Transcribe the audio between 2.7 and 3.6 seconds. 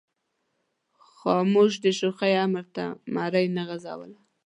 ته مرۍ